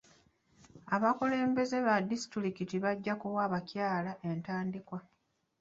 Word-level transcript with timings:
Abakulembeze 0.95 1.77
ba 1.87 1.95
disitulikiti 2.11 2.75
bajja 2.83 3.13
kuwa 3.21 3.41
abakyala 3.47 4.11
entandikwa. 4.29 4.99